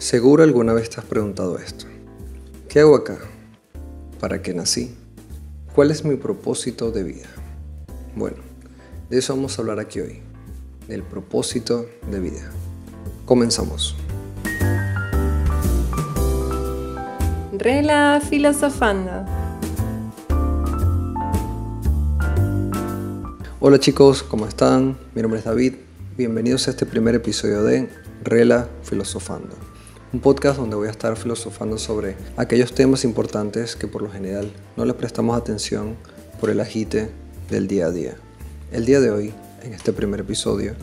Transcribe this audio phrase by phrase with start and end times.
[0.00, 1.84] Seguro alguna vez te has preguntado esto.
[2.70, 3.18] ¿Qué hago acá?
[4.18, 4.96] ¿Para qué nací?
[5.74, 7.28] ¿Cuál es mi propósito de vida?
[8.16, 8.38] Bueno,
[9.10, 10.22] de eso vamos a hablar aquí hoy,
[10.88, 12.50] del propósito de vida.
[13.26, 13.94] Comenzamos.
[17.52, 19.26] Rela filosofando.
[23.60, 24.96] Hola chicos, ¿cómo están?
[25.14, 25.74] Mi nombre es David.
[26.16, 27.90] Bienvenidos a este primer episodio de
[28.24, 29.69] Rela Filosofando
[30.12, 34.50] un podcast donde voy a estar filosofando sobre aquellos temas importantes que por lo general
[34.76, 35.94] no le prestamos atención
[36.40, 37.10] por el agite
[37.48, 38.16] del día a día.
[38.72, 40.74] El día de hoy, en este primer episodio,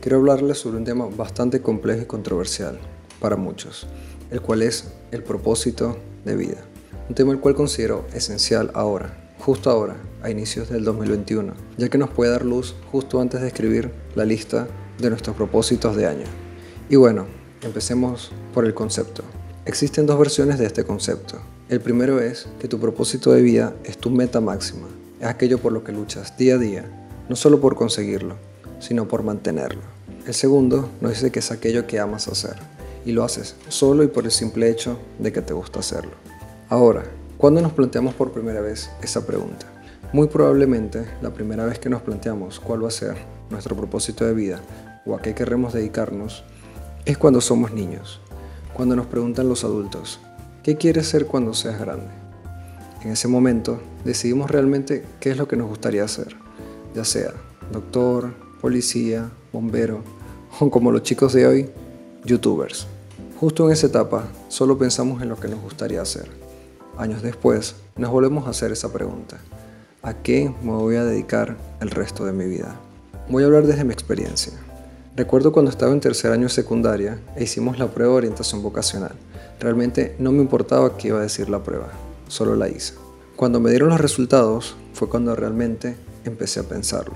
[0.00, 2.78] quiero hablarles sobre un tema bastante complejo y controversial
[3.20, 3.86] para muchos,
[4.30, 6.64] el cual es el propósito de vida.
[7.10, 11.98] Un tema el cual considero esencial ahora, justo ahora, a inicios del 2021, ya que
[11.98, 16.26] nos puede dar luz justo antes de escribir la lista de nuestros propósitos de año.
[16.88, 17.26] Y bueno,
[17.62, 19.22] Empecemos por el concepto.
[19.66, 21.38] Existen dos versiones de este concepto.
[21.68, 24.88] El primero es que tu propósito de vida es tu meta máxima,
[25.20, 26.84] es aquello por lo que luchas día a día,
[27.28, 28.36] no solo por conseguirlo,
[28.78, 29.82] sino por mantenerlo.
[30.26, 32.56] El segundo nos dice que es aquello que amas hacer,
[33.04, 36.12] y lo haces solo y por el simple hecho de que te gusta hacerlo.
[36.70, 37.04] Ahora,
[37.36, 39.66] ¿cuándo nos planteamos por primera vez esa pregunta?
[40.14, 43.16] Muy probablemente la primera vez que nos planteamos cuál va a ser
[43.50, 44.60] nuestro propósito de vida
[45.04, 46.42] o a qué queremos dedicarnos
[47.04, 48.20] es cuando somos niños,
[48.74, 50.20] cuando nos preguntan los adultos,
[50.62, 52.08] ¿qué quieres ser cuando seas grande?
[53.02, 56.36] En ese momento decidimos realmente qué es lo que nos gustaría hacer,
[56.94, 57.32] ya sea
[57.72, 60.02] doctor, policía, bombero
[60.58, 61.70] o como los chicos de hoy,
[62.24, 62.86] youtubers.
[63.38, 66.28] Justo en esa etapa solo pensamos en lo que nos gustaría hacer.
[66.98, 69.38] Años después nos volvemos a hacer esa pregunta.
[70.02, 72.76] ¿A qué me voy a dedicar el resto de mi vida?
[73.30, 74.52] Voy a hablar desde mi experiencia.
[75.16, 79.12] Recuerdo cuando estaba en tercer año de secundaria e hicimos la prueba de orientación vocacional.
[79.58, 81.88] Realmente no me importaba qué iba a decir la prueba,
[82.28, 82.94] solo la hice.
[83.34, 87.14] Cuando me dieron los resultados fue cuando realmente empecé a pensarlo.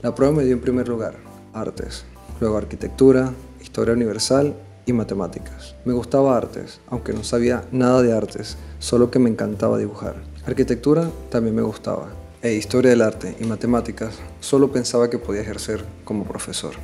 [0.00, 1.16] La prueba me dio en primer lugar
[1.52, 2.04] artes,
[2.40, 4.54] luego arquitectura, historia universal
[4.86, 5.74] y matemáticas.
[5.84, 10.14] Me gustaba artes, aunque no sabía nada de artes, solo que me encantaba dibujar.
[10.46, 12.10] Arquitectura también me gustaba,
[12.42, 16.74] e historia del arte y matemáticas solo pensaba que podía ejercer como profesor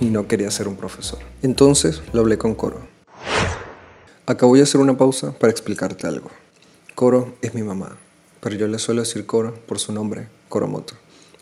[0.00, 1.18] y no quería ser un profesor.
[1.42, 2.80] Entonces lo hablé con Coro.
[4.26, 6.30] Acá voy a hacer una pausa para explicarte algo.
[6.94, 7.96] Coro es mi mamá,
[8.40, 10.94] pero yo le suelo decir Coro por su nombre, Coromoto.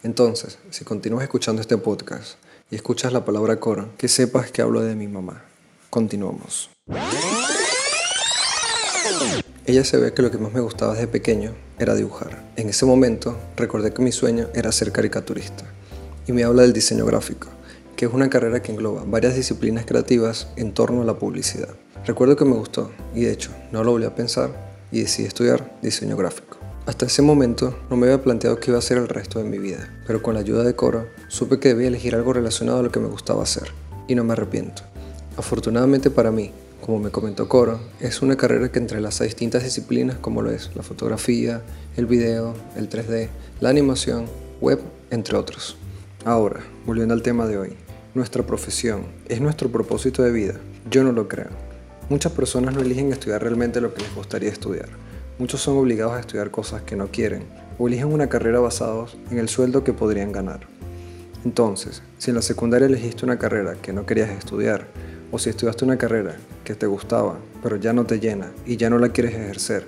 [0.02, 2.34] Entonces, si continúas escuchando este podcast
[2.70, 5.44] y escuchas la palabra Coro, que sepas que hablo de mi mamá.
[5.90, 6.70] Continuamos.
[9.66, 12.42] Ella se ve que lo que más me gustaba desde pequeño era dibujar.
[12.56, 15.64] En ese momento recordé que mi sueño era ser caricaturista
[16.26, 17.48] y me habla del diseño gráfico
[17.98, 21.70] que es una carrera que engloba varias disciplinas creativas en torno a la publicidad.
[22.06, 24.50] Recuerdo que me gustó y de hecho no lo volví a pensar
[24.92, 26.58] y decidí estudiar diseño gráfico.
[26.86, 29.58] Hasta ese momento no me había planteado qué iba a hacer el resto de mi
[29.58, 32.92] vida, pero con la ayuda de Coro supe que debía elegir algo relacionado a lo
[32.92, 33.72] que me gustaba hacer
[34.06, 34.82] y no me arrepiento.
[35.36, 40.40] Afortunadamente para mí, como me comentó Coro, es una carrera que entrelaza distintas disciplinas como
[40.40, 41.62] lo es la fotografía,
[41.96, 43.28] el video, el 3D,
[43.60, 44.26] la animación,
[44.60, 44.78] web,
[45.10, 45.76] entre otros.
[46.24, 47.76] Ahora, volviendo al tema de hoy,
[48.14, 50.54] nuestra profesión, es nuestro propósito de vida.
[50.90, 51.50] Yo no lo creo.
[52.08, 54.88] Muchas personas no eligen estudiar realmente lo que les gustaría estudiar.
[55.38, 57.44] Muchos son obligados a estudiar cosas que no quieren
[57.78, 60.60] o eligen una carrera basados en el sueldo que podrían ganar.
[61.44, 64.88] Entonces, si en la secundaria elegiste una carrera que no querías estudiar,
[65.30, 68.90] o si estudiaste una carrera que te gustaba, pero ya no te llena y ya
[68.90, 69.86] no la quieres ejercer,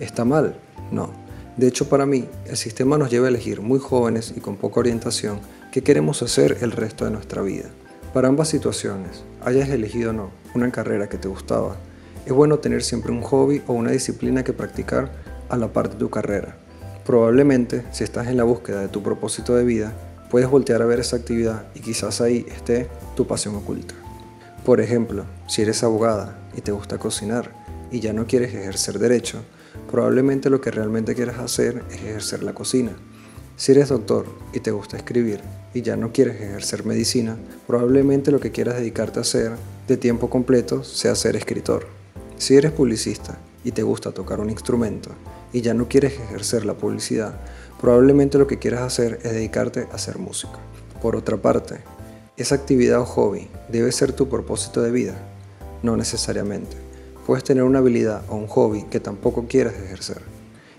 [0.00, 0.56] ¿está mal?
[0.90, 1.29] No.
[1.56, 4.80] De hecho, para mí, el sistema nos lleva a elegir muy jóvenes y con poca
[4.80, 5.40] orientación
[5.72, 7.68] qué queremos hacer el resto de nuestra vida.
[8.14, 11.76] Para ambas situaciones, hayas elegido o no una carrera que te gustaba,
[12.26, 15.10] es bueno tener siempre un hobby o una disciplina que practicar
[15.48, 16.56] a la par de tu carrera.
[17.04, 19.92] Probablemente, si estás en la búsqueda de tu propósito de vida,
[20.30, 23.94] puedes voltear a ver esa actividad y quizás ahí esté tu pasión oculta.
[24.64, 27.52] Por ejemplo, si eres abogada y te gusta cocinar
[27.90, 29.42] y ya no quieres ejercer derecho,
[29.90, 32.92] probablemente lo que realmente quieras hacer es ejercer la cocina.
[33.56, 35.40] Si eres doctor y te gusta escribir
[35.74, 37.36] y ya no quieres ejercer medicina,
[37.66, 39.52] probablemente lo que quieras dedicarte a hacer
[39.86, 41.86] de tiempo completo sea ser escritor.
[42.38, 45.10] Si eres publicista y te gusta tocar un instrumento
[45.52, 47.38] y ya no quieres ejercer la publicidad,
[47.80, 50.58] probablemente lo que quieras hacer es dedicarte a ser músico.
[51.02, 51.80] Por otra parte,
[52.36, 55.16] ¿esa actividad o hobby debe ser tu propósito de vida?
[55.82, 56.89] No necesariamente.
[57.30, 60.20] Puedes tener una habilidad o un hobby que tampoco quieras ejercer.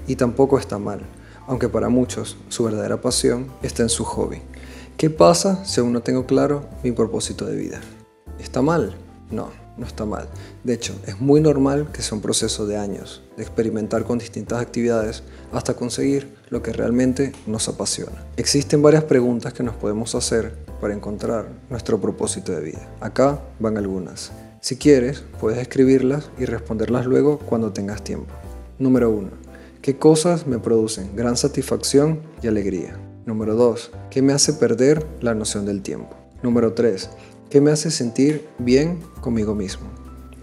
[0.06, 1.00] Y tampoco está mal
[1.48, 4.42] aunque para muchos su verdadera pasión está en su hobby.
[4.98, 7.80] ¿Qué pasa si aún no tengo claro mi propósito de vida?
[8.38, 8.95] ¿Está mal?
[9.31, 10.27] No, no está mal.
[10.65, 14.62] De hecho, es muy normal que sea un proceso de años, de experimentar con distintas
[14.62, 15.24] actividades
[15.54, 18.25] hasta conseguir lo que realmente nos apasiona.
[18.36, 22.89] Existen varias preguntas que nos podemos hacer para encontrar nuestro propósito de vida.
[23.00, 24.33] Acá van algunas.
[24.62, 28.31] Si quieres, puedes escribirlas y responderlas luego cuando tengas tiempo.
[28.78, 29.31] Número 1.
[29.81, 32.96] ¿Qué cosas me producen gran satisfacción y alegría?
[33.25, 33.90] Número 2.
[34.12, 36.16] ¿Qué me hace perder la noción del tiempo?
[36.44, 37.10] Número 3.
[37.50, 39.88] ¿Qué me hace sentir bien conmigo mismo?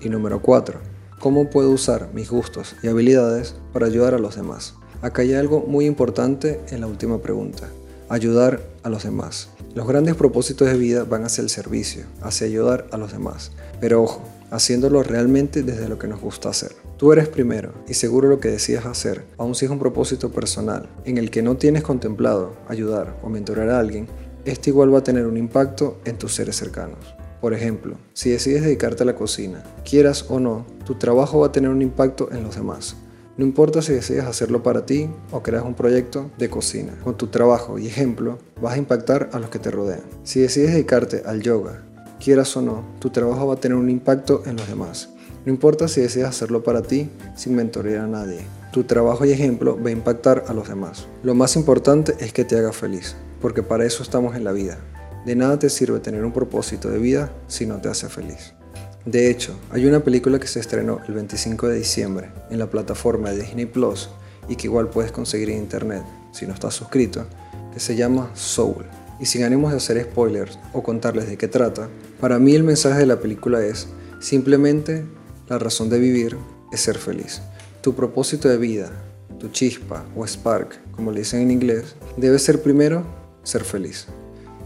[0.01, 0.81] Y número 4.
[1.21, 4.75] ¿Cómo puedo usar mis gustos y habilidades para ayudar a los demás?
[5.01, 7.69] Acá hay algo muy importante en la última pregunta.
[8.11, 9.51] Ayudar a los demás.
[9.75, 13.53] Los grandes propósitos de vida van hacia el servicio, hacia ayudar a los demás.
[13.81, 16.73] Pero ojo, haciéndolo realmente desde lo que nos gusta hacer.
[16.97, 20.89] Tú eres primero y seguro lo que decidas hacer, aun si es un propósito personal,
[21.05, 24.09] en el que no tienes contemplado ayudar o mentorar a alguien,
[24.45, 27.15] este igual va a tener un impacto en tus seres cercanos.
[27.41, 31.53] Por ejemplo, si decides dedicarte a la cocina, quieras o no, tu trabajo va a
[31.53, 32.97] tener un impacto en los demás.
[33.39, 36.99] No importa si decides hacerlo para ti o creas un proyecto de cocina.
[37.05, 40.03] Con tu trabajo y ejemplo vas a impactar a los que te rodean.
[40.25, 41.85] Si decides dedicarte al yoga,
[42.19, 45.11] quieras o no, tu trabajo va a tener un impacto en los demás.
[45.47, 48.41] No importa si decides hacerlo para ti sin mentorear a nadie.
[48.73, 51.07] Tu trabajo y ejemplo va a impactar a los demás.
[51.23, 54.79] Lo más importante es que te haga feliz porque para eso estamos en la vida.
[55.25, 58.58] De nada te sirve tener un propósito de vida si no te hace feliz.
[59.05, 63.31] De hecho, hay una película que se estrenó el 25 de diciembre en la plataforma
[63.31, 64.11] de Disney Plus
[64.49, 66.03] y que igual puedes conseguir en internet
[66.33, 67.27] si no estás suscrito,
[67.73, 68.85] que se llama Soul.
[69.21, 71.89] Y sin ánimos de hacer spoilers o contarles de qué trata,
[72.21, 73.89] para mí el mensaje de la película es
[74.21, 75.05] simplemente
[75.49, 76.37] la razón de vivir
[76.71, 77.41] es ser feliz.
[77.81, 78.91] Tu propósito de vida,
[79.39, 83.05] tu chispa o spark, como le dicen en inglés, debe ser primero
[83.43, 84.07] ser feliz.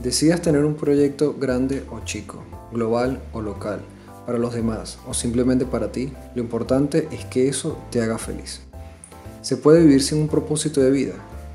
[0.03, 2.43] Decidas tener un proyecto grande o chico,
[2.73, 3.81] global o local,
[4.27, 8.61] para los demás o simplemente para ti, lo importante es que eso te haga feliz.
[9.43, 11.15] ¿Se puede vivir sin un propósito de vida?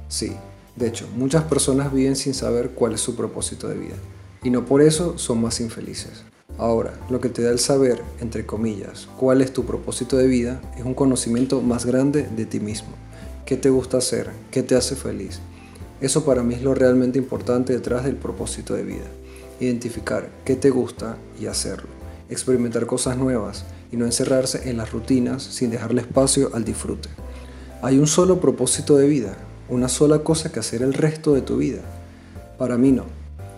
[0.10, 0.36] Sí.
[0.75, 3.96] De hecho, muchas personas viven sin saber cuál es su propósito de vida
[4.44, 6.24] y no por eso son más infelices.
[6.58, 10.62] Ahora, lo que te da el saber, entre comillas, cuál es tu propósito de vida
[10.78, 12.90] es un conocimiento más grande de ti mismo.
[13.46, 14.30] ¿Qué te gusta hacer?
[14.52, 15.40] ¿Qué te hace feliz?
[16.02, 19.06] Eso para mí es lo realmente importante detrás del propósito de vida.
[19.60, 21.97] Identificar qué te gusta y hacerlo.
[22.30, 27.10] Experimentar cosas nuevas y no encerrarse en las rutinas sin dejarle espacio al disfrute.
[27.82, 29.38] Hay un solo propósito de vida,
[29.70, 31.82] una sola cosa que hacer el resto de tu vida.
[32.58, 33.06] Para mí no.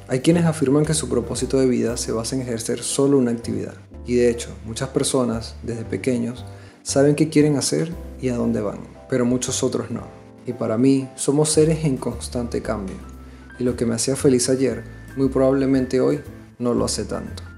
[0.07, 3.75] Hay quienes afirman que su propósito de vida se basa en ejercer solo una actividad.
[4.05, 6.45] Y de hecho, muchas personas, desde pequeños,
[6.83, 8.79] saben qué quieren hacer y a dónde van,
[9.09, 10.03] pero muchos otros no.
[10.45, 12.95] Y para mí somos seres en constante cambio.
[13.59, 14.83] Y lo que me hacía feliz ayer,
[15.15, 16.21] muy probablemente hoy
[16.57, 17.48] no lo hace tanto.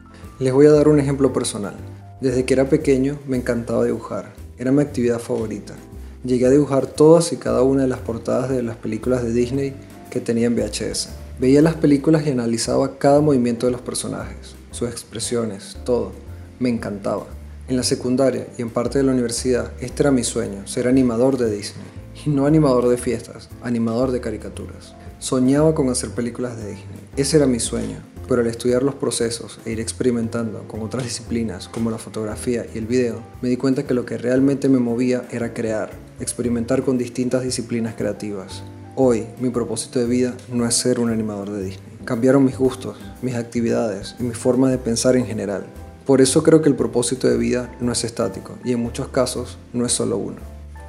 [0.42, 1.76] Les voy a dar un ejemplo personal.
[2.20, 4.34] Desde que era pequeño me encantaba dibujar.
[4.58, 5.76] Era mi actividad favorita.
[6.24, 9.76] Llegué a dibujar todas y cada una de las portadas de las películas de Disney
[10.10, 11.10] que tenía en VHS.
[11.40, 16.12] Veía las películas y analizaba cada movimiento de los personajes, sus expresiones, todo.
[16.58, 17.28] Me encantaba.
[17.68, 21.38] En la secundaria y en parte de la universidad, este era mi sueño, ser animador
[21.38, 21.86] de Disney.
[22.26, 24.96] Y no animador de fiestas, animador de caricaturas.
[25.20, 27.10] Soñaba con hacer películas de Disney.
[27.16, 28.11] Ese era mi sueño.
[28.32, 32.78] Pero al estudiar los procesos e ir experimentando con otras disciplinas como la fotografía y
[32.78, 35.90] el video, me di cuenta que lo que realmente me movía era crear,
[36.22, 38.64] experimentar con distintas disciplinas creativas.
[38.96, 41.98] Hoy, mi propósito de vida no es ser un animador de Disney.
[42.06, 45.66] Cambiaron mis gustos, mis actividades y mi forma de pensar en general.
[46.06, 49.58] Por eso creo que el propósito de vida no es estático y en muchos casos
[49.74, 50.38] no es solo uno.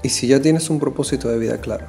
[0.05, 1.87] Y si ya tienes un propósito de vida claro,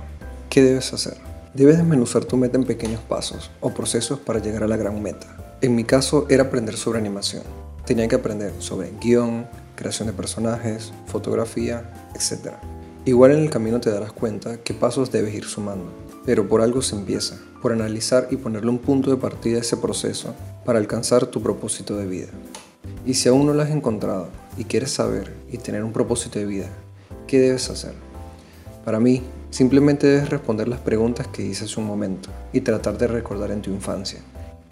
[0.49, 1.17] ¿qué debes hacer?
[1.53, 5.42] Debes desmenuzar tu meta en pequeños pasos o procesos para llegar a la gran meta.
[5.63, 7.43] En mi caso era aprender sobre animación.
[7.85, 12.55] Tenía que aprender sobre guion, creación de personajes, fotografía, etc.
[13.05, 15.85] Igual en el camino te darás cuenta qué pasos debes ir sumando,
[16.25, 19.77] pero por algo se empieza, por analizar y ponerle un punto de partida a ese
[19.77, 22.27] proceso para alcanzar tu propósito de vida.
[23.05, 24.27] Y si aún no lo has encontrado
[24.57, 26.67] y quieres saber y tener un propósito de vida,
[27.25, 27.93] ¿qué debes hacer?
[28.83, 33.07] Para mí, simplemente debes responder las preguntas que hice hace un momento y tratar de
[33.07, 34.19] recordar en tu infancia.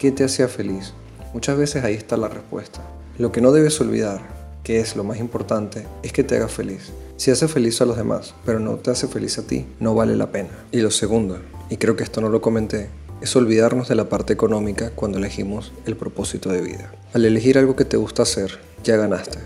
[0.02, 0.94] ¿Qué te hacía feliz?
[1.32, 2.80] Muchas veces ahí está la respuesta.
[3.18, 4.20] Lo que no debes olvidar,
[4.64, 6.90] que es lo más importante, es que te haga feliz.
[7.16, 10.16] Si hace feliz a los demás, pero no te hace feliz a ti, no vale
[10.16, 10.48] la pena.
[10.72, 11.38] Y lo segundo,
[11.70, 12.88] y creo que esto no lo comenté,
[13.20, 16.92] es olvidarnos de la parte económica cuando elegimos el propósito de vida.
[17.12, 19.38] Al elegir algo que te gusta hacer, ya ganaste.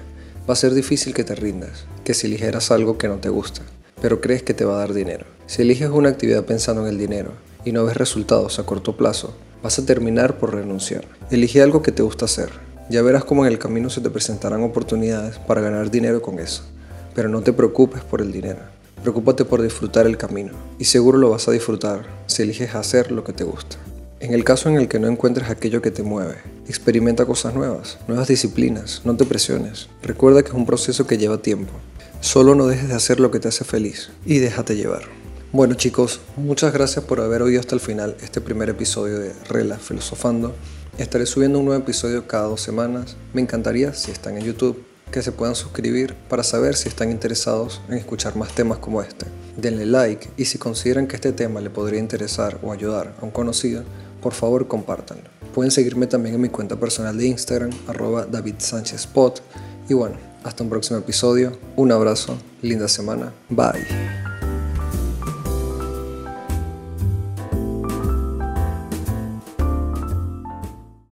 [0.49, 3.61] Va a ser difícil que te rindas, que si eligieras algo que no te gusta,
[4.01, 5.27] pero crees que te va a dar dinero.
[5.49, 7.33] Si eliges una actividad pensando en el dinero
[7.67, 9.35] y no ves resultados a corto plazo,
[9.67, 11.05] vas a terminar por renunciar.
[11.29, 12.51] Elige algo que te gusta hacer,
[12.89, 16.63] Ya verás cómo en el camino se te presentarán oportunidades para ganar dinero con eso.
[17.17, 18.61] Pero no te preocupes por el dinero.
[19.03, 20.53] Preocúpate por disfrutar el camino.
[20.79, 23.77] Y seguro lo vas a disfrutar si eliges hacer lo que te gusta.
[24.21, 26.37] En el caso en el que no encuentres aquello que te mueve,
[26.69, 29.89] experimenta cosas nuevas, nuevas disciplinas, no te presiones.
[30.01, 31.73] Recuerda que es un proceso que lleva tiempo.
[32.21, 35.26] Solo no dejes de hacer lo que te hace feliz y déjate llevar.
[35.57, 39.79] Bueno chicos, muchas gracias por haber oído hasta el final este primer episodio de Rela
[39.79, 40.55] Filosofando.
[40.99, 43.17] Estaré subiendo un nuevo episodio cada dos semanas.
[43.33, 47.81] Me encantaría, si están en YouTube, que se puedan suscribir para saber si están interesados
[47.89, 49.25] en escuchar más temas como este.
[49.57, 53.31] Denle like y si consideran que este tema le podría interesar o ayudar a un
[53.31, 53.83] conocido,
[54.21, 55.31] por favor compártanlo.
[55.55, 59.09] Pueden seguirme también en mi cuenta personal de Instagram, arroba David Sánchez
[59.89, 61.59] Y bueno, hasta un próximo episodio.
[61.77, 63.33] Un abrazo, linda semana.
[63.49, 64.26] Bye.